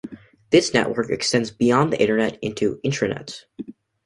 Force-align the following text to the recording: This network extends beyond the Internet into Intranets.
This 0.49 0.73
network 0.73 1.11
extends 1.11 1.51
beyond 1.51 1.93
the 1.93 2.01
Internet 2.01 2.39
into 2.41 2.79
Intranets. 2.83 3.43